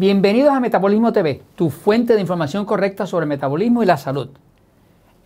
Bienvenidos 0.00 0.54
a 0.54 0.60
Metabolismo 0.60 1.12
TV, 1.12 1.42
tu 1.56 1.68
fuente 1.68 2.14
de 2.14 2.22
información 2.22 2.64
correcta 2.64 3.06
sobre 3.06 3.26
metabolismo 3.26 3.82
y 3.82 3.86
la 3.86 3.98
salud. 3.98 4.30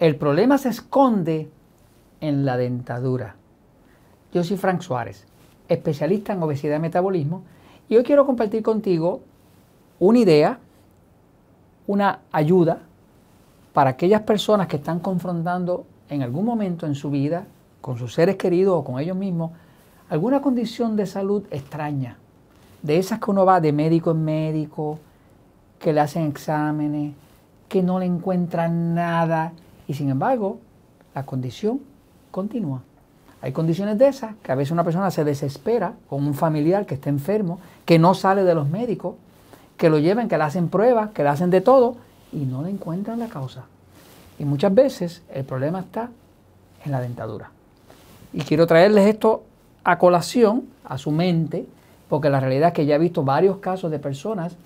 El 0.00 0.16
problema 0.16 0.58
se 0.58 0.70
esconde 0.70 1.48
en 2.20 2.44
la 2.44 2.56
dentadura. 2.56 3.36
Yo 4.32 4.42
soy 4.42 4.56
Frank 4.56 4.80
Suárez, 4.80 5.28
especialista 5.68 6.32
en 6.32 6.42
obesidad 6.42 6.78
y 6.78 6.80
metabolismo, 6.80 7.44
y 7.88 7.96
hoy 7.96 8.02
quiero 8.02 8.26
compartir 8.26 8.64
contigo 8.64 9.20
una 10.00 10.18
idea, 10.18 10.58
una 11.86 12.22
ayuda 12.32 12.80
para 13.74 13.90
aquellas 13.90 14.22
personas 14.22 14.66
que 14.66 14.78
están 14.78 14.98
confrontando 14.98 15.86
en 16.08 16.22
algún 16.22 16.44
momento 16.44 16.84
en 16.84 16.96
su 16.96 17.12
vida, 17.12 17.46
con 17.80 17.96
sus 17.96 18.12
seres 18.12 18.34
queridos 18.34 18.74
o 18.80 18.82
con 18.82 18.98
ellos 18.98 19.16
mismos, 19.16 19.52
alguna 20.08 20.42
condición 20.42 20.96
de 20.96 21.06
salud 21.06 21.44
extraña 21.52 22.18
de 22.84 22.98
esas 22.98 23.18
que 23.18 23.30
uno 23.30 23.46
va 23.46 23.62
de 23.62 23.72
médico 23.72 24.10
en 24.10 24.24
médico, 24.24 24.98
que 25.78 25.94
le 25.94 26.00
hacen 26.00 26.26
exámenes, 26.26 27.14
que 27.66 27.82
no 27.82 27.98
le 27.98 28.04
encuentran 28.04 28.94
nada 28.94 29.52
y 29.88 29.94
sin 29.94 30.10
embargo 30.10 30.58
la 31.14 31.24
condición 31.24 31.80
continúa. 32.30 32.82
Hay 33.40 33.52
condiciones 33.52 33.98
de 33.98 34.08
esas 34.08 34.34
que 34.42 34.52
a 34.52 34.54
veces 34.54 34.70
una 34.70 34.84
persona 34.84 35.10
se 35.10 35.24
desespera 35.24 35.94
con 36.10 36.26
un 36.26 36.34
familiar 36.34 36.84
que 36.84 36.94
está 36.94 37.08
enfermo, 37.08 37.58
que 37.86 37.98
no 37.98 38.12
sale 38.12 38.44
de 38.44 38.54
los 38.54 38.68
médicos, 38.68 39.14
que 39.78 39.88
lo 39.88 39.98
lleven, 39.98 40.28
que 40.28 40.36
le 40.36 40.44
hacen 40.44 40.68
pruebas, 40.68 41.10
que 41.10 41.22
le 41.22 41.30
hacen 41.30 41.48
de 41.48 41.62
todo 41.62 41.96
y 42.32 42.44
no 42.44 42.62
le 42.62 42.68
encuentran 42.68 43.18
la 43.18 43.28
causa. 43.28 43.64
Y 44.38 44.44
muchas 44.44 44.74
veces 44.74 45.22
el 45.32 45.44
problema 45.44 45.80
está 45.80 46.10
en 46.84 46.92
la 46.92 47.00
dentadura. 47.00 47.50
Y 48.34 48.42
quiero 48.42 48.66
traerles 48.66 49.06
esto 49.06 49.42
a 49.84 49.98
colación, 49.98 50.64
a 50.84 50.98
su 50.98 51.10
mente, 51.10 51.66
porque 52.08 52.30
la 52.30 52.40
realidad 52.40 52.68
es 52.68 52.74
que 52.74 52.86
ya 52.86 52.96
he 52.96 52.98
visto 52.98 53.24
varios 53.24 53.58
casos 53.58 53.90
de 53.90 53.98
personas 53.98 54.56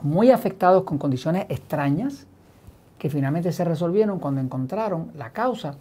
muy 0.00 0.30
afectados 0.30 0.84
con 0.84 0.98
condiciones 0.98 1.46
extrañas 1.48 2.26
que 2.98 3.10
finalmente 3.10 3.52
se 3.52 3.64
resolvieron 3.64 4.18
cuando 4.18 4.40
encontraron 4.40 5.10
la 5.16 5.30
causa 5.30 5.74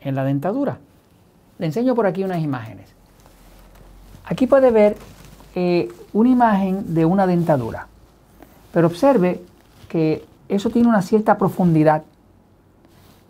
en 0.00 0.14
la 0.14 0.24
dentadura. 0.24 0.78
Le 1.58 1.66
enseño 1.66 1.94
por 1.94 2.06
aquí 2.06 2.24
unas 2.24 2.42
imágenes. 2.42 2.88
Aquí 4.24 4.46
puede 4.46 4.70
ver 4.70 4.96
eh, 5.54 5.90
una 6.12 6.28
imagen 6.28 6.94
de 6.94 7.04
una 7.04 7.26
dentadura, 7.26 7.86
pero 8.72 8.86
observe 8.86 9.42
que 9.88 10.24
eso 10.48 10.70
tiene 10.70 10.88
una 10.88 11.02
cierta 11.02 11.36
profundidad, 11.36 12.02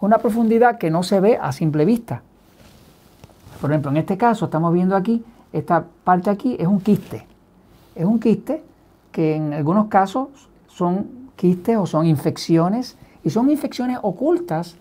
una 0.01 0.19
profundidad 0.19 0.79
que 0.79 0.91
no 0.91 1.03
se 1.03 1.21
ve 1.21 1.39
a 1.41 1.53
simple 1.53 1.85
vista. 1.85 2.23
Por 3.61 3.71
ejemplo, 3.71 3.91
en 3.91 3.97
este 3.97 4.17
caso 4.17 4.47
estamos 4.47 4.73
viendo 4.73 4.97
aquí 4.97 5.25
esta 5.53 5.85
parte 6.05 6.31
aquí 6.31 6.57
es 6.59 6.67
un 6.67 6.81
quiste. 6.81 7.27
Es 7.95 8.05
un 8.05 8.19
quiste 8.19 8.63
que 9.11 9.37
en 9.37 9.53
algunos 9.53 9.87
casos 9.89 10.29
son 10.69 11.31
quistes 11.37 11.77
o 11.77 11.87
son 11.87 12.07
infecciones 12.07 12.97
y 13.25 13.31
son 13.31 13.51
infecciones 13.51 13.99
ocultas 14.03 14.77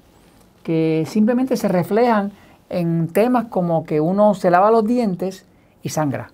que 0.64 1.06
simplemente 1.08 1.58
se 1.58 1.68
reflejan 1.68 2.32
en 2.70 3.10
temas 3.10 3.46
como 3.46 3.84
que 3.86 4.00
uno 4.00 4.34
se 4.34 4.50
lava 4.50 4.72
los 4.72 4.86
dientes 4.86 5.46
y 5.84 5.90
sangra, 5.90 6.32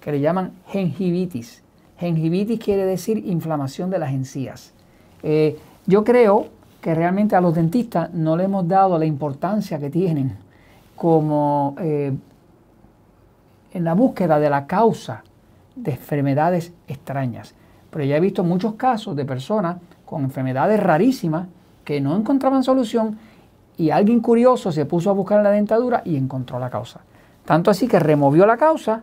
que 0.00 0.12
le 0.12 0.20
llaman 0.20 0.52
gengivitis. 0.68 1.62
Gengivitis 1.98 2.60
quiere 2.60 2.84
decir 2.84 3.24
inflamación 3.26 3.88
de 3.88 3.98
las 3.98 4.12
encías. 4.12 4.72
Eh, 5.22 5.58
yo 5.86 6.04
creo 6.04 6.48
que 6.82 6.94
realmente 6.94 7.34
a 7.36 7.40
los 7.40 7.54
dentistas 7.54 8.12
no 8.12 8.36
le 8.36 8.44
hemos 8.44 8.68
dado 8.68 8.98
la 8.98 9.06
importancia 9.06 9.78
que 9.78 9.88
tienen 9.88 10.36
como 10.94 11.74
eh, 11.78 12.12
en 13.76 13.84
la 13.84 13.94
búsqueda 13.94 14.38
de 14.38 14.48
la 14.48 14.66
causa 14.66 15.22
de 15.74 15.92
enfermedades 15.92 16.72
extrañas. 16.88 17.54
Pero 17.90 18.04
ya 18.04 18.16
he 18.16 18.20
visto 18.20 18.42
muchos 18.42 18.74
casos 18.74 19.14
de 19.14 19.26
personas 19.26 19.76
con 20.06 20.24
enfermedades 20.24 20.82
rarísimas 20.82 21.46
que 21.84 22.00
no 22.00 22.16
encontraban 22.16 22.64
solución 22.64 23.18
y 23.76 23.90
alguien 23.90 24.20
curioso 24.20 24.72
se 24.72 24.86
puso 24.86 25.10
a 25.10 25.12
buscar 25.12 25.38
en 25.38 25.44
la 25.44 25.50
dentadura 25.50 26.00
y 26.06 26.16
encontró 26.16 26.58
la 26.58 26.70
causa. 26.70 27.00
Tanto 27.44 27.70
así 27.70 27.86
que 27.86 28.00
removió 28.00 28.46
la 28.46 28.56
causa 28.56 29.02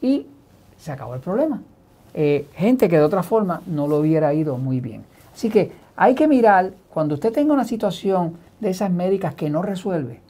y 0.00 0.26
se 0.78 0.90
acabó 0.90 1.14
el 1.14 1.20
problema. 1.20 1.60
Eh, 2.14 2.48
gente 2.54 2.88
que 2.88 2.96
de 2.96 3.04
otra 3.04 3.22
forma 3.22 3.60
no 3.66 3.86
lo 3.86 3.98
hubiera 3.98 4.32
ido 4.32 4.56
muy 4.56 4.80
bien. 4.80 5.04
Así 5.34 5.50
que 5.50 5.70
hay 5.96 6.14
que 6.14 6.26
mirar 6.26 6.72
cuando 6.88 7.14
usted 7.14 7.30
tenga 7.30 7.52
una 7.52 7.64
situación 7.64 8.38
de 8.58 8.70
esas 8.70 8.90
médicas 8.90 9.34
que 9.34 9.50
no 9.50 9.60
resuelve. 9.60 10.20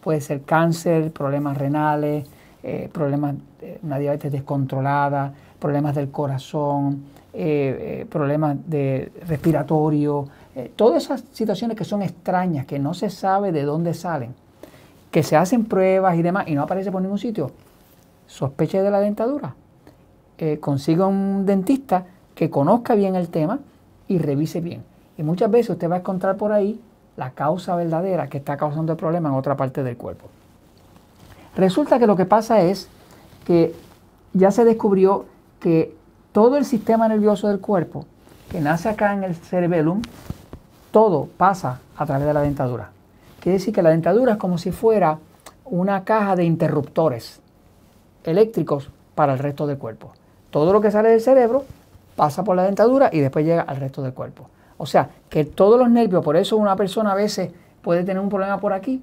Puede 0.00 0.20
ser 0.20 0.42
cáncer, 0.42 1.12
problemas 1.12 1.56
renales, 1.56 2.26
eh, 2.66 2.88
problemas 2.90 3.34
de 3.60 3.78
una 3.82 3.98
diabetes 3.98 4.32
descontrolada, 4.32 5.34
problemas 5.58 5.94
del 5.94 6.10
corazón, 6.10 7.04
eh, 7.34 8.00
eh, 8.00 8.06
problemas 8.08 8.56
de 8.66 9.12
respiratorio, 9.28 10.26
todas 10.74 11.04
esas 11.04 11.24
situaciones 11.32 11.76
que 11.76 11.84
son 11.84 12.00
extrañas, 12.00 12.64
que 12.64 12.78
no 12.78 12.94
se 12.94 13.10
sabe 13.10 13.52
de 13.52 13.64
dónde 13.64 13.92
salen, 13.92 14.34
que 15.10 15.22
se 15.22 15.36
hacen 15.36 15.66
pruebas 15.66 16.16
y 16.16 16.22
demás 16.22 16.48
y 16.48 16.54
no 16.54 16.62
aparece 16.62 16.90
por 16.90 17.02
ningún 17.02 17.18
sitio, 17.18 17.50
sospeche 18.26 18.80
de 18.80 18.90
la 18.90 19.00
dentadura. 19.00 19.54
consiga 20.60 21.06
un 21.06 21.44
dentista 21.44 22.06
que 22.34 22.48
conozca 22.48 22.94
bien 22.94 23.14
el 23.14 23.28
tema 23.28 23.58
y 24.08 24.16
revise 24.16 24.62
bien. 24.62 24.82
Y 25.18 25.22
muchas 25.22 25.50
veces 25.50 25.70
usted 25.70 25.90
va 25.90 25.96
a 25.96 25.98
encontrar 25.98 26.38
por 26.38 26.50
ahí 26.50 26.80
la 27.18 27.32
causa 27.32 27.76
verdadera 27.76 28.28
que 28.28 28.38
está 28.38 28.56
causando 28.56 28.92
el 28.92 28.98
problema 28.98 29.28
en 29.28 29.34
otra 29.34 29.54
parte 29.54 29.82
del 29.82 29.98
cuerpo. 29.98 30.30
Resulta 31.56 31.98
que 31.98 32.06
lo 32.06 32.16
que 32.16 32.26
pasa 32.26 32.62
es 32.62 32.88
que 33.46 33.74
ya 34.32 34.50
se 34.50 34.64
descubrió 34.64 35.26
que 35.60 35.94
todo 36.32 36.56
el 36.56 36.64
sistema 36.64 37.06
nervioso 37.06 37.48
del 37.48 37.60
cuerpo, 37.60 38.06
que 38.50 38.60
nace 38.60 38.88
acá 38.88 39.12
en 39.14 39.22
el 39.22 39.36
cerebellum, 39.36 40.02
todo 40.90 41.28
pasa 41.36 41.80
a 41.96 42.06
través 42.06 42.26
de 42.26 42.34
la 42.34 42.40
dentadura. 42.40 42.90
Quiere 43.40 43.58
decir 43.58 43.74
que 43.74 43.82
la 43.82 43.90
dentadura 43.90 44.32
es 44.32 44.38
como 44.38 44.58
si 44.58 44.72
fuera 44.72 45.18
una 45.64 46.04
caja 46.04 46.34
de 46.34 46.44
interruptores 46.44 47.40
eléctricos 48.24 48.90
para 49.14 49.32
el 49.32 49.38
resto 49.38 49.66
del 49.66 49.78
cuerpo. 49.78 50.12
Todo 50.50 50.72
lo 50.72 50.80
que 50.80 50.90
sale 50.90 51.10
del 51.10 51.20
cerebro 51.20 51.64
pasa 52.16 52.42
por 52.42 52.56
la 52.56 52.64
dentadura 52.64 53.10
y 53.12 53.20
después 53.20 53.44
llega 53.44 53.62
al 53.62 53.76
resto 53.76 54.02
del 54.02 54.12
cuerpo. 54.12 54.48
O 54.76 54.86
sea, 54.86 55.10
que 55.28 55.44
todos 55.44 55.78
los 55.78 55.90
nervios, 55.90 56.24
por 56.24 56.36
eso 56.36 56.56
una 56.56 56.76
persona 56.76 57.12
a 57.12 57.14
veces 57.14 57.50
puede 57.82 58.02
tener 58.02 58.20
un 58.20 58.28
problema 58.28 58.58
por 58.58 58.72
aquí 58.72 59.02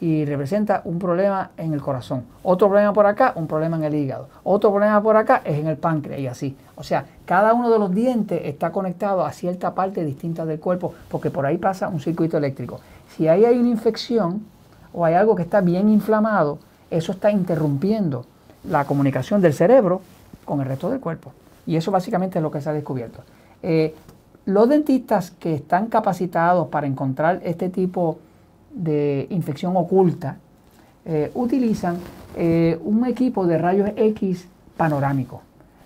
y 0.00 0.24
representa 0.24 0.82
un 0.84 0.98
problema 0.98 1.50
en 1.56 1.72
el 1.72 1.80
corazón. 1.80 2.24
Otro 2.42 2.68
problema 2.68 2.92
por 2.92 3.06
acá, 3.06 3.32
un 3.34 3.46
problema 3.46 3.76
en 3.76 3.84
el 3.84 3.94
hígado. 3.94 4.28
Otro 4.44 4.70
problema 4.70 5.02
por 5.02 5.16
acá 5.16 5.42
es 5.44 5.58
en 5.58 5.66
el 5.66 5.76
páncreas 5.76 6.20
y 6.20 6.26
así. 6.26 6.56
O 6.76 6.84
sea, 6.84 7.04
cada 7.26 7.52
uno 7.52 7.70
de 7.70 7.78
los 7.78 7.92
dientes 7.92 8.40
está 8.44 8.70
conectado 8.70 9.24
a 9.24 9.32
cierta 9.32 9.74
parte 9.74 10.04
distinta 10.04 10.46
del 10.46 10.60
cuerpo 10.60 10.94
porque 11.10 11.30
por 11.30 11.46
ahí 11.46 11.58
pasa 11.58 11.88
un 11.88 12.00
circuito 12.00 12.36
eléctrico. 12.36 12.80
Si 13.16 13.26
ahí 13.26 13.44
hay 13.44 13.58
una 13.58 13.68
infección 13.68 14.44
o 14.92 15.04
hay 15.04 15.14
algo 15.14 15.34
que 15.34 15.42
está 15.42 15.60
bien 15.60 15.88
inflamado, 15.88 16.58
eso 16.90 17.12
está 17.12 17.30
interrumpiendo 17.30 18.24
la 18.68 18.84
comunicación 18.84 19.40
del 19.40 19.52
cerebro 19.52 20.00
con 20.44 20.60
el 20.60 20.66
resto 20.66 20.90
del 20.90 21.00
cuerpo. 21.00 21.32
Y 21.66 21.76
eso 21.76 21.90
básicamente 21.90 22.38
es 22.38 22.42
lo 22.42 22.50
que 22.50 22.60
se 22.60 22.70
ha 22.70 22.72
descubierto. 22.72 23.22
Eh, 23.62 23.94
los 24.46 24.68
dentistas 24.68 25.32
que 25.32 25.54
están 25.54 25.88
capacitados 25.88 26.68
para 26.68 26.86
encontrar 26.86 27.40
este 27.44 27.68
tipo 27.68 28.12
de 28.12 28.27
infección 29.30 29.76
oculta, 29.76 30.36
eh, 31.04 31.30
utilizan 31.34 31.96
eh, 32.36 32.78
un 32.84 33.06
equipo 33.06 33.46
de 33.46 33.58
rayos 33.58 33.90
X 33.96 34.46
panorámico, 34.76 35.42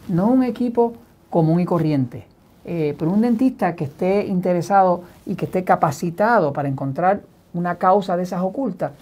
no 0.09 0.29
un 0.29 0.43
equipo 0.43 0.95
común 1.31 1.61
y 1.61 1.65
corriente. 1.65 2.27
Eh, 2.65 2.95
pero 2.97 3.11
un 3.11 3.21
dentista 3.21 3.75
que 3.75 3.85
esté 3.85 4.27
interesado 4.27 5.03
y 5.27 5.35
que 5.35 5.47
esté 5.47 5.65
capacitado 5.65 6.53
para 6.53 6.69
encontrar 6.69 7.23
una 7.55 7.75
causa 7.77 8.17
de 8.17 8.23
esas 8.23 8.41
ocultas, 8.41 8.93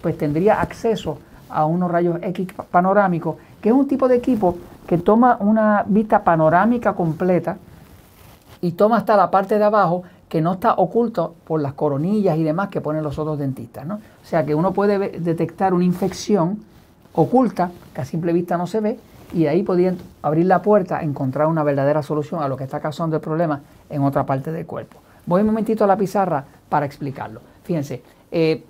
pues 0.00 0.16
tendría 0.16 0.60
acceso 0.60 1.18
a 1.48 1.64
unos 1.64 1.90
rayos 1.90 2.18
X 2.22 2.48
panorámicos, 2.70 3.36
que 3.60 3.70
es 3.70 3.74
un 3.74 3.88
tipo 3.88 4.06
de 4.06 4.16
equipo 4.16 4.56
que 4.86 4.98
toma 4.98 5.36
una 5.40 5.84
vista 5.86 6.22
panorámica 6.22 6.92
completa 6.94 7.56
y 8.60 8.72
toma 8.72 8.98
hasta 8.98 9.16
la 9.16 9.30
parte 9.30 9.58
de 9.58 9.64
abajo 9.64 10.04
que 10.28 10.40
no 10.40 10.54
está 10.54 10.74
oculto 10.74 11.34
por 11.44 11.60
las 11.60 11.72
coronillas 11.72 12.36
y 12.36 12.44
demás 12.44 12.68
que 12.68 12.80
ponen 12.80 13.02
los 13.02 13.18
otros 13.18 13.38
dentistas. 13.38 13.86
¿no? 13.86 13.96
O 13.96 14.26
sea 14.26 14.44
que 14.44 14.54
uno 14.54 14.72
puede 14.72 15.18
detectar 15.20 15.74
una 15.74 15.84
infección 15.84 16.58
oculta 17.14 17.70
que 17.94 18.00
a 18.02 18.04
simple 18.04 18.32
vista 18.32 18.56
no 18.56 18.66
se 18.66 18.80
ve 18.80 18.98
y 19.32 19.46
ahí 19.46 19.62
podrían 19.62 19.96
abrir 20.22 20.46
la 20.46 20.62
puerta 20.62 20.98
a 20.98 21.02
encontrar 21.02 21.48
una 21.48 21.62
verdadera 21.62 22.02
solución 22.02 22.42
a 22.42 22.48
lo 22.48 22.56
que 22.56 22.64
está 22.64 22.80
causando 22.80 23.16
el 23.16 23.22
problema 23.22 23.60
en 23.90 24.02
otra 24.02 24.24
parte 24.24 24.52
del 24.52 24.66
cuerpo. 24.66 24.98
Voy 25.26 25.40
un 25.40 25.48
momentito 25.48 25.84
a 25.84 25.86
la 25.86 25.96
pizarra 25.96 26.44
para 26.68 26.86
explicarlo. 26.86 27.40
Fíjense, 27.64 28.02
eh, 28.30 28.64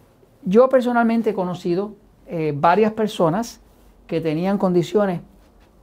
yo 0.44 0.68
personalmente 0.68 1.30
he 1.30 1.34
conocido 1.34 1.92
eh, 2.26 2.52
varias 2.56 2.92
personas 2.92 3.60
que 4.06 4.20
tenían 4.20 4.58
condiciones 4.58 5.20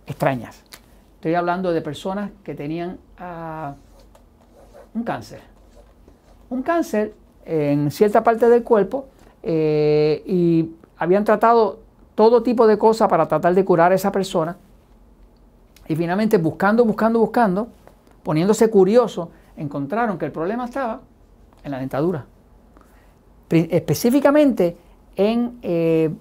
extrañas. 0.08 0.64
Estoy 1.16 1.36
hablando 1.36 1.72
de 1.72 1.82
personas 1.82 2.32
que 2.44 2.56
tenían 2.56 2.98
ah, 3.18 3.76
un 4.94 5.04
cáncer 5.04 5.55
un 6.50 6.62
cáncer 6.62 7.14
en 7.46 7.92
cierta 7.92 8.24
parte 8.24 8.50
del 8.50 8.64
cuerpo 8.64 9.06
eh, 9.44 10.24
y 10.26 10.72
habían 10.98 11.24
tratado 11.24 11.80
todo 12.16 12.44
tipo 12.44 12.66
de 12.68 12.78
cosas 12.78 13.10
para 13.10 13.28
tratar 13.28 13.54
de 13.54 13.64
curar 13.64 13.92
a 13.92 13.96
esa 13.96 14.12
persona. 14.12 14.58
Y 15.88 15.96
finalmente, 15.96 16.38
buscando, 16.38 16.84
buscando, 16.84 17.20
buscando, 17.20 17.68
poniéndose 18.24 18.70
curioso, 18.70 19.30
encontraron 19.56 20.18
que 20.18 20.26
el 20.26 20.32
problema 20.32 20.66
estaba 20.66 21.02
en 21.64 21.72
la 21.72 21.80
dentadura. 21.80 22.26
Específicamente 23.50 24.78
en, 25.16 25.60
eh, 25.62 26.12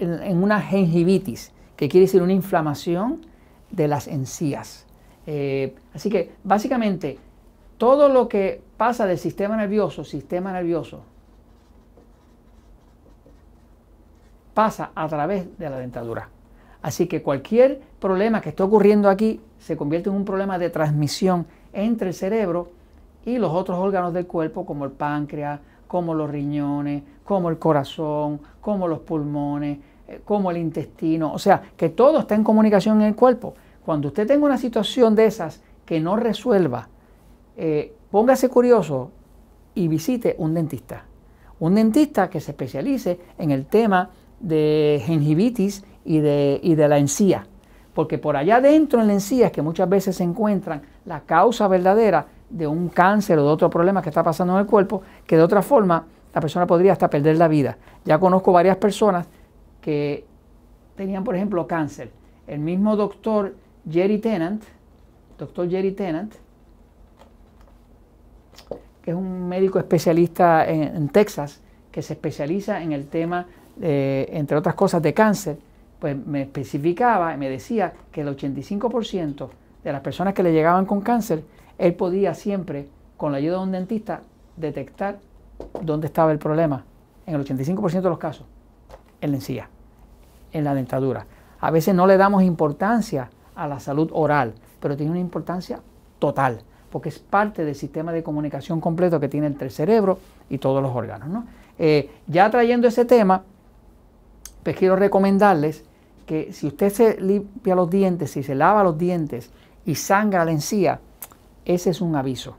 en, 0.00 0.42
una 0.42 0.60
gingivitis, 0.60 1.52
que 1.76 1.88
quiere 1.88 2.06
decir 2.06 2.22
una 2.22 2.34
inflamación 2.34 3.24
de 3.70 3.88
las 3.88 4.06
encías. 4.06 4.86
Eh, 5.26 5.74
así 5.94 6.10
que 6.10 6.32
básicamente 6.44 7.18
todo 7.80 8.10
lo 8.10 8.28
que 8.28 8.60
pasa 8.76 9.06
del 9.06 9.16
sistema 9.16 9.56
nervioso, 9.56 10.04
sistema 10.04 10.52
nervioso, 10.52 11.00
pasa 14.52 14.90
a 14.94 15.08
través 15.08 15.56
de 15.58 15.70
la 15.70 15.78
dentadura. 15.78 16.28
Así 16.82 17.06
que 17.06 17.22
cualquier 17.22 17.80
problema 17.98 18.42
que 18.42 18.50
esté 18.50 18.62
ocurriendo 18.62 19.08
aquí 19.08 19.40
se 19.58 19.78
convierte 19.78 20.10
en 20.10 20.16
un 20.16 20.26
problema 20.26 20.58
de 20.58 20.68
transmisión 20.68 21.46
entre 21.72 22.08
el 22.08 22.14
cerebro 22.14 22.68
y 23.24 23.38
los 23.38 23.50
otros 23.50 23.78
órganos 23.78 24.12
del 24.12 24.26
cuerpo, 24.26 24.66
como 24.66 24.84
el 24.84 24.90
páncreas, 24.90 25.60
como 25.86 26.12
los 26.12 26.28
riñones, 26.28 27.02
como 27.24 27.48
el 27.48 27.58
corazón, 27.58 28.42
como 28.60 28.88
los 28.88 28.98
pulmones, 28.98 29.78
eh, 30.06 30.20
como 30.22 30.50
el 30.50 30.58
intestino. 30.58 31.32
O 31.32 31.38
sea, 31.38 31.62
que 31.78 31.88
todo 31.88 32.18
está 32.18 32.34
en 32.34 32.44
comunicación 32.44 33.00
en 33.00 33.06
el 33.06 33.14
cuerpo. 33.16 33.54
Cuando 33.86 34.08
usted 34.08 34.26
tenga 34.26 34.44
una 34.44 34.58
situación 34.58 35.14
de 35.14 35.24
esas 35.24 35.62
que 35.86 35.98
no 35.98 36.16
resuelva, 36.16 36.90
eh, 37.62 37.92
póngase 38.10 38.48
curioso 38.48 39.10
y 39.74 39.86
visite 39.86 40.34
un 40.38 40.54
dentista. 40.54 41.04
Un 41.58 41.74
dentista 41.74 42.30
que 42.30 42.40
se 42.40 42.52
especialice 42.52 43.20
en 43.36 43.50
el 43.50 43.66
tema 43.66 44.08
de 44.40 45.02
gingivitis 45.04 45.84
y 46.06 46.20
de, 46.20 46.86
la 46.88 46.96
encía. 46.96 47.46
Porque 47.92 48.16
por 48.16 48.38
allá 48.38 48.62
dentro 48.62 49.02
en 49.02 49.08
la 49.08 49.12
encía 49.12 49.48
es 49.48 49.52
que 49.52 49.60
muchas 49.60 49.90
veces 49.90 50.16
se 50.16 50.24
encuentran 50.24 50.80
la 51.04 51.20
causa 51.20 51.68
verdadera 51.68 52.28
de 52.48 52.66
un 52.66 52.88
cáncer 52.88 53.38
o 53.38 53.42
de 53.42 53.50
otro 53.50 53.68
problema 53.68 54.00
que 54.00 54.08
está 54.08 54.22
pasando 54.22 54.54
en 54.54 54.60
el 54.60 54.66
cuerpo, 54.66 55.02
que 55.26 55.36
de 55.36 55.42
otra 55.42 55.60
forma 55.60 56.06
la 56.32 56.40
persona 56.40 56.66
podría 56.66 56.92
hasta 56.92 57.10
perder 57.10 57.36
la 57.36 57.48
vida. 57.48 57.76
Ya 58.06 58.18
conozco 58.18 58.52
varias 58.52 58.78
personas 58.78 59.28
que 59.82 60.24
tenían, 60.96 61.24
por 61.24 61.36
ejemplo, 61.36 61.66
cáncer. 61.66 62.10
El 62.46 62.60
mismo 62.60 62.96
doctor 62.96 63.54
Jerry 63.86 64.16
Tennant, 64.16 64.64
doctor 65.36 65.68
Jerry 65.68 65.92
Tennant, 65.92 66.32
es 69.10 69.16
un 69.16 69.48
médico 69.48 69.78
especialista 69.78 70.68
en 70.68 71.08
Texas, 71.08 71.60
que 71.90 72.02
se 72.02 72.14
especializa 72.14 72.82
en 72.82 72.92
el 72.92 73.06
tema 73.08 73.46
entre 73.80 74.56
otras 74.56 74.74
cosas, 74.74 75.00
de 75.02 75.14
cáncer, 75.14 75.58
pues 75.98 76.16
me 76.16 76.42
especificaba 76.42 77.34
y 77.34 77.36
me 77.36 77.48
decía 77.48 77.92
que 78.10 78.22
el 78.22 78.28
85% 78.36 79.48
de 79.84 79.92
las 79.92 80.00
personas 80.00 80.34
que 80.34 80.42
le 80.42 80.52
llegaban 80.52 80.86
con 80.86 81.00
cáncer, 81.00 81.44
él 81.78 81.94
podía 81.94 82.34
siempre, 82.34 82.88
con 83.16 83.32
la 83.32 83.38
ayuda 83.38 83.58
de 83.58 83.62
un 83.62 83.72
dentista, 83.72 84.22
detectar 84.56 85.18
dónde 85.82 86.06
estaba 86.06 86.32
el 86.32 86.38
problema. 86.38 86.84
En 87.26 87.34
el 87.34 87.44
85% 87.44 88.00
de 88.00 88.08
los 88.08 88.18
casos, 88.18 88.46
en 89.20 89.30
la 89.30 89.36
encía, 89.36 89.68
en 90.52 90.64
la 90.64 90.74
dentadura. 90.74 91.26
A 91.60 91.70
veces 91.70 91.94
no 91.94 92.06
le 92.06 92.16
damos 92.16 92.42
importancia 92.42 93.30
a 93.54 93.68
la 93.68 93.80
salud 93.80 94.10
oral, 94.12 94.54
pero 94.80 94.96
tiene 94.96 95.12
una 95.12 95.20
importancia 95.20 95.80
total, 96.18 96.62
porque 96.90 97.08
es 97.08 97.18
parte 97.18 97.64
del 97.64 97.74
sistema 97.74 98.12
de 98.12 98.22
comunicación 98.22 98.80
completo 98.80 99.20
que 99.20 99.28
tiene 99.28 99.46
el 99.46 99.70
cerebro 99.70 100.18
y 100.48 100.58
todos 100.58 100.82
los 100.82 100.94
órganos. 100.94 101.44
Eh, 101.78 102.10
ya 102.26 102.50
trayendo 102.50 102.88
ese 102.88 103.04
tema, 103.04 103.42
pues 104.62 104.76
quiero 104.76 104.96
recomendarles 104.96 105.84
que 106.26 106.52
si 106.52 106.66
usted 106.66 106.90
se 106.90 107.20
limpia 107.20 107.74
los 107.74 107.88
dientes, 107.88 108.32
si 108.32 108.42
se 108.42 108.54
lava 108.54 108.84
los 108.84 108.98
dientes 108.98 109.50
y 109.84 109.94
sangra 109.94 110.44
la 110.44 110.52
encía, 110.52 111.00
ese 111.64 111.90
es 111.90 112.00
un 112.00 112.16
aviso. 112.16 112.56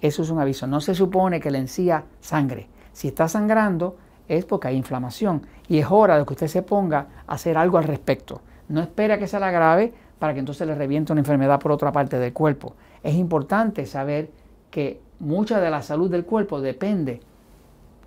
Eso 0.00 0.22
es 0.22 0.30
un 0.30 0.38
aviso. 0.38 0.66
No 0.66 0.80
se 0.80 0.94
supone 0.94 1.40
que 1.40 1.50
la 1.50 1.58
encía 1.58 2.04
sangre. 2.20 2.68
Si 2.92 3.08
está 3.08 3.28
sangrando 3.28 3.96
es 4.28 4.44
porque 4.44 4.68
hay 4.68 4.76
inflamación 4.76 5.42
y 5.68 5.78
es 5.78 5.86
hora 5.88 6.18
de 6.18 6.24
que 6.24 6.32
usted 6.32 6.48
se 6.48 6.62
ponga 6.62 7.06
a 7.26 7.34
hacer 7.34 7.56
algo 7.56 7.78
al 7.78 7.84
respecto. 7.84 8.40
No 8.68 8.80
espera 8.80 9.18
que 9.18 9.28
sea 9.28 9.40
la 9.40 9.50
grave 9.50 9.92
para 10.18 10.34
que 10.34 10.40
entonces 10.40 10.66
le 10.66 10.74
reviente 10.74 11.12
una 11.12 11.20
enfermedad 11.20 11.60
por 11.60 11.72
otra 11.72 11.92
parte 11.92 12.18
del 12.18 12.32
cuerpo. 12.32 12.74
Es 13.02 13.14
importante 13.14 13.86
saber 13.86 14.30
que 14.70 15.00
mucha 15.18 15.60
de 15.60 15.70
la 15.70 15.82
salud 15.82 16.10
del 16.10 16.24
cuerpo 16.24 16.60
depende 16.60 17.20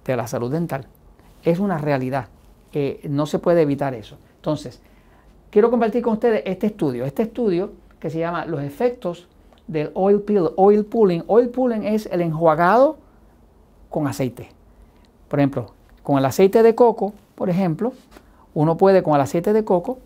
de 0.05 0.15
la 0.15 0.27
salud 0.27 0.51
dental. 0.51 0.87
Es 1.43 1.59
una 1.59 1.77
realidad 1.77 2.29
no 3.07 3.25
se 3.25 3.39
puede 3.39 3.61
evitar 3.61 3.93
eso. 3.93 4.17
Entonces, 4.35 4.81
quiero 5.49 5.69
compartir 5.69 6.01
con 6.01 6.13
ustedes 6.13 6.43
este 6.45 6.67
estudio. 6.67 7.05
Este 7.05 7.23
estudio 7.23 7.71
que 7.99 8.09
se 8.09 8.19
llama 8.19 8.45
Los 8.45 8.61
efectos 8.61 9.27
del 9.67 9.91
oil, 9.93 10.21
peel, 10.21 10.49
oil 10.55 10.85
pulling. 10.85 11.23
Oil 11.27 11.49
pulling 11.49 11.83
es 11.83 12.07
el 12.07 12.21
enjuagado 12.21 12.97
con 13.89 14.07
aceite. 14.07 14.49
Por 15.27 15.39
ejemplo, 15.39 15.73
con 16.03 16.17
el 16.17 16.25
aceite 16.25 16.63
de 16.63 16.75
coco, 16.75 17.13
por 17.35 17.49
ejemplo, 17.49 17.93
uno 18.53 18.77
puede 18.77 19.03
con 19.03 19.15
el 19.15 19.21
aceite 19.21 19.53
de 19.53 19.63
coco 19.63 19.99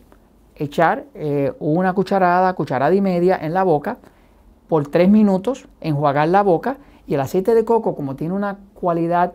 echar 0.55 1.05
eh, 1.15 1.53
una 1.59 1.94
cucharada, 1.94 2.53
cucharada 2.53 2.94
y 2.94 3.01
media 3.01 3.38
en 3.41 3.53
la 3.53 3.63
boca 3.63 3.97
por 4.67 4.88
tres 4.88 5.09
minutos, 5.09 5.67
enjuagar 5.81 6.27
la 6.29 6.41
boca 6.41 6.77
y 7.07 7.15
el 7.15 7.19
aceite 7.19 7.53
de 7.53 7.65
coco, 7.65 7.95
como 7.95 8.15
tiene 8.15 8.33
una 8.33 8.57
cualidad 8.73 9.33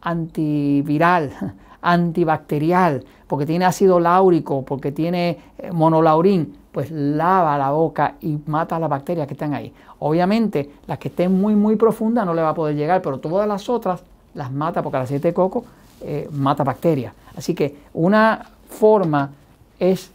antiviral, 0.00 1.32
antibacterial, 1.82 3.04
porque 3.26 3.46
tiene 3.46 3.64
ácido 3.64 4.00
láurico, 4.00 4.62
porque 4.64 4.92
tiene 4.92 5.38
eh, 5.58 5.70
monolaurín, 5.72 6.56
pues 6.72 6.90
lava 6.90 7.58
la 7.58 7.70
boca 7.70 8.14
y 8.20 8.38
mata 8.46 8.78
las 8.78 8.88
bacterias 8.88 9.26
que 9.26 9.34
están 9.34 9.54
ahí. 9.54 9.72
Obviamente, 10.00 10.70
las 10.86 10.98
que 10.98 11.08
estén 11.08 11.38
muy, 11.38 11.54
muy 11.54 11.76
profundas 11.76 12.24
no 12.24 12.34
le 12.34 12.42
va 12.42 12.50
a 12.50 12.54
poder 12.54 12.76
llegar, 12.76 13.02
pero 13.02 13.18
todas 13.18 13.48
las 13.48 13.68
otras 13.68 14.02
las 14.34 14.52
mata 14.52 14.82
porque 14.82 14.96
el 14.98 15.02
aceite 15.02 15.28
de 15.28 15.34
coco 15.34 15.64
eh, 16.00 16.28
mata 16.30 16.62
bacterias. 16.62 17.12
Así 17.36 17.54
que 17.54 17.76
una 17.94 18.46
forma 18.68 19.30
es 19.78 20.12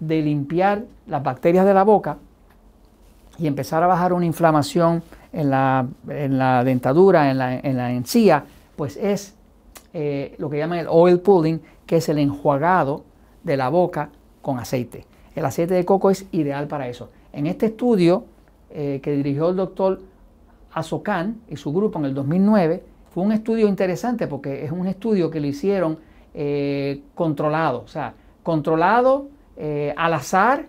de 0.00 0.22
limpiar 0.22 0.84
las 1.06 1.22
bacterias 1.22 1.64
de 1.64 1.74
la 1.74 1.84
boca 1.84 2.18
y 3.38 3.46
empezar 3.46 3.82
a 3.82 3.86
bajar 3.86 4.12
una 4.12 4.26
inflamación 4.26 5.02
en 5.32 5.50
la, 5.50 5.86
dentadura, 6.64 7.30
en 7.30 7.38
la, 7.38 7.58
en 7.58 7.76
la 7.76 7.92
encía, 7.92 8.44
pues 8.76 8.96
es 8.96 9.34
eh, 9.92 10.34
lo 10.38 10.48
que 10.48 10.58
llaman 10.58 10.78
el 10.78 10.86
oil 10.88 11.20
pulling, 11.20 11.60
que 11.86 11.96
es 11.96 12.08
el 12.08 12.18
enjuagado 12.18 13.04
de 13.44 13.56
la 13.56 13.68
boca 13.68 14.10
con 14.42 14.58
aceite. 14.58 15.06
El 15.34 15.44
aceite 15.44 15.74
de 15.74 15.84
coco 15.84 16.10
es 16.10 16.26
ideal 16.32 16.66
para 16.66 16.88
eso. 16.88 17.10
En 17.32 17.46
este 17.46 17.66
estudio 17.66 18.24
eh, 18.70 19.00
que 19.02 19.12
dirigió 19.12 19.50
el 19.50 19.56
doctor 19.56 20.00
Azokan 20.72 21.40
y 21.48 21.56
su 21.56 21.72
grupo 21.72 21.98
en 21.98 22.06
el 22.06 22.14
2009, 22.14 22.82
fue 23.10 23.22
un 23.22 23.32
estudio 23.32 23.68
interesante 23.68 24.26
porque 24.26 24.64
es 24.64 24.72
un 24.72 24.86
estudio 24.86 25.30
que 25.30 25.40
lo 25.40 25.46
hicieron 25.46 25.98
eh, 26.34 27.02
controlado, 27.14 27.82
o 27.82 27.88
sea, 27.88 28.12
controlado 28.42 29.28
al 29.58 30.14
azar 30.14 30.66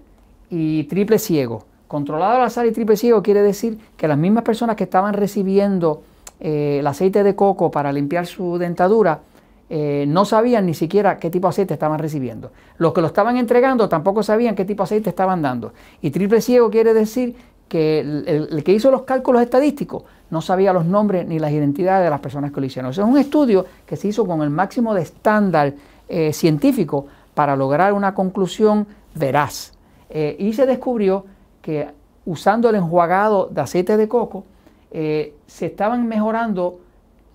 y 0.49 0.85
triple 0.85 1.19
ciego. 1.19 1.65
Controlado 1.87 2.37
al 2.37 2.43
azar 2.43 2.65
y 2.65 2.71
triple 2.71 2.97
ciego 2.97 3.21
quiere 3.21 3.41
decir 3.41 3.77
que 3.95 4.07
las 4.07 4.17
mismas 4.17 4.43
personas 4.43 4.75
que 4.75 4.83
estaban 4.85 5.13
recibiendo 5.13 6.03
eh, 6.39 6.77
el 6.79 6.87
aceite 6.87 7.23
de 7.23 7.35
coco 7.35 7.71
para 7.71 7.91
limpiar 7.91 8.27
su 8.27 8.57
dentadura, 8.57 9.21
eh, 9.69 10.05
no 10.07 10.23
sabían 10.23 10.65
ni 10.65 10.73
siquiera 10.73 11.17
qué 11.17 11.29
tipo 11.29 11.47
de 11.47 11.49
aceite 11.49 11.73
estaban 11.73 11.99
recibiendo. 11.99 12.51
Los 12.77 12.93
que 12.93 13.01
lo 13.01 13.07
estaban 13.07 13.37
entregando 13.37 13.89
tampoco 13.89 14.21
sabían 14.21 14.55
qué 14.55 14.63
tipo 14.63 14.83
de 14.83 14.85
aceite 14.85 15.09
estaban 15.09 15.41
dando. 15.41 15.73
Y 16.01 16.11
triple 16.11 16.41
ciego 16.41 16.69
quiere 16.69 16.93
decir 16.93 17.35
que 17.67 17.99
el, 17.99 18.63
que 18.63 18.71
hizo 18.71 18.91
los 18.91 19.01
cálculos 19.01 19.41
estadísticos 19.41 20.03
no 20.29 20.41
sabía 20.41 20.71
los 20.73 20.85
nombres 20.85 21.27
ni 21.27 21.39
las 21.39 21.51
identidades 21.51 22.05
de 22.05 22.09
las 22.09 22.19
personas 22.19 22.51
que 22.51 22.61
lo 22.61 22.65
hicieron. 22.65 22.91
es 22.91 22.97
un 22.97 23.17
estudio 23.17 23.65
que 23.85 23.95
se 23.95 24.09
hizo 24.09 24.25
con 24.25 24.41
el 24.41 24.49
máximo 24.49 24.93
de 24.93 25.01
estándar 25.01 25.73
eh, 26.07 26.31
científico 26.31 27.07
para 27.37 27.55
lograr 27.55 27.93
una 27.93 28.15
conclusión 28.15 28.87
veraz. 29.13 29.73
y 30.09 30.53
se 30.53 30.65
descubrió 30.65 31.25
que 31.61 31.89
usando 32.25 32.69
el 32.69 32.75
enjuagado 32.75 33.47
de 33.47 33.61
aceite 33.61 33.95
de 33.95 34.07
coco, 34.07 34.43
eh, 34.91 35.35
se 35.45 35.67
estaban 35.67 36.07
mejorando 36.07 36.79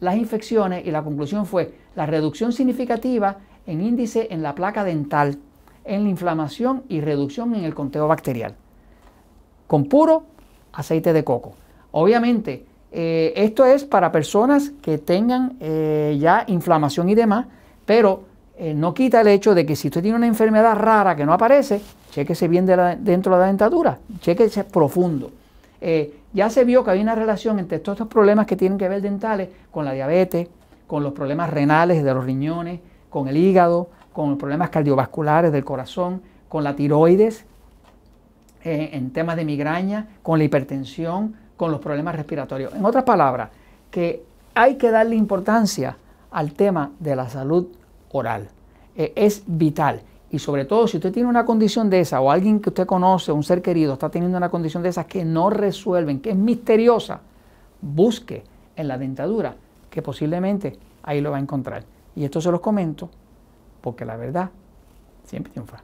las 0.01 0.17
infecciones 0.17 0.85
y 0.87 0.91
la 0.91 1.03
conclusión 1.03 1.47
fue 1.47 1.75
la 1.95 2.07
reducción 2.07 2.53
significativa 2.53 3.39
en 3.67 3.81
índice 3.81 4.29
en 4.31 4.43
la 4.43 4.55
placa 4.55 4.85
dental, 4.85 5.39
en 5.85 6.05
la 6.05 6.11
inflamación 6.11 6.83
y 6.89 7.01
reducción 7.01 7.55
en 7.55 7.65
el 7.65 7.75
conteo 7.75 8.09
bacterial, 8.09 8.57
con 9.69 9.85
puro 9.85 10.25
aceite 10.73 11.13
de 11.13 11.23
coco. 11.23 11.53
Obviamente, 11.93 12.67
eh, 12.91 13.33
esto 13.37 13.65
es 13.65 13.85
para 13.85 14.11
personas 14.11 14.73
que 14.83 14.99
tengan 14.99 15.57
eh, 15.61 16.19
ya 16.21 16.45
inflamación 16.49 17.09
y 17.09 17.15
demás, 17.15 17.47
pero 17.87 18.32
no 18.59 18.95
quita 18.95 19.21
el 19.21 19.29
hecho 19.29 19.55
de 19.55 19.67
que 19.67 19.77
si 19.77 19.89
usted 19.89 20.03
tiene 20.03 20.17
una 20.17 20.27
enfermedad 20.27 20.77
rara 20.77 21.17
que 21.17 21.25
no 21.25 21.33
aparece, 21.33 21.81
chequese 22.11 22.49
bien 22.49 22.67
dentro 22.67 23.35
de 23.35 23.41
la 23.41 23.47
dentadura, 23.47 23.99
chequese 24.21 24.65
profundo. 24.65 25.31
Ya 26.33 26.49
se 26.49 26.65
vio 26.65 26.85
que 26.85 26.93
hay 26.93 27.01
una 27.01 27.15
relación 27.15 27.59
entre 27.59 27.79
todos 27.79 27.97
estos 27.97 28.09
problemas 28.09 28.47
que 28.47 28.57
tienen 28.57 28.79
que 28.79 28.89
ver 28.89 29.03
dentales 29.03 29.49
con 29.71 29.85
la 29.85 29.93
diabetes, 29.93 30.49
con 30.87 31.03
los 31.03 31.13
problemas 31.13 31.51
renales 31.51 32.05
de 32.05 32.15
los 32.15 32.25
riñones, 32.25 32.81
con 33.11 33.29
el 33.29 33.37
hígado, 33.37 33.89
con 34.13 34.31
los 34.31 34.39
problemas 34.39 34.71
cardiovasculares 34.71 35.51
del 35.53 35.65
corazón, 35.65 36.23
con 36.49 36.63
la 36.65 36.77
tiroides. 36.77 37.45
eh, 38.65 38.91
en 38.93 39.11
temas 39.11 39.37
de 39.37 39.45
migraña, 39.45 40.07
con 40.23 40.39
la 40.39 40.45
hipertensión, 40.45 41.35
con 41.57 41.73
los 41.73 41.81
problemas 41.81 42.15
respiratorios. 42.15 42.73
En 42.75 42.85
otras 42.85 43.03
palabras, 43.05 43.51
que 43.91 44.23
hay 44.55 44.77
que 44.77 44.91
darle 44.91 45.17
importancia 45.17 45.97
al 46.31 46.53
tema 46.53 46.93
de 47.01 47.17
la 47.17 47.29
salud 47.29 47.67
oral. 48.13 48.49
Eh, 48.97 49.13
es 49.17 49.43
vital. 49.47 50.03
Y 50.31 50.39
sobre 50.39 50.65
todo, 50.65 50.87
si 50.87 50.97
usted 50.97 51.13
tiene 51.13 51.29
una 51.29 51.45
condición 51.45 51.91
de 51.91 52.01
esa 52.01 52.21
o 52.21 52.31
alguien 52.31 52.61
que 52.61 52.71
usted 52.71 52.87
conoce, 52.87 53.33
un 53.33 53.43
ser 53.43 53.61
querido, 53.61 53.95
está 53.95 54.09
teniendo 54.09 54.39
una 54.39 54.49
condición 54.49 54.83
de 54.83 54.89
esa 54.89 55.05
que 55.05 55.25
no 55.25 55.51
resuelven, 55.51 56.21
que 56.21 56.31
es 56.31 56.37
misteriosa, 56.37 57.21
busque 57.83 58.43
en 58.77 58.89
la 58.89 58.97
dentadura, 58.97 59.57
que 59.91 60.01
posiblemente 60.01 60.79
ahí 61.03 61.21
lo 61.21 61.33
va 61.33 61.37
a 61.37 61.41
encontrar. 61.41 61.85
Y 62.17 62.25
esto 62.25 62.41
se 62.41 62.51
los 62.51 62.61
comento 62.61 63.11
porque 63.83 64.05
la 64.05 64.17
verdad 64.17 64.51
siempre 65.25 65.53
triunfa. 65.53 65.83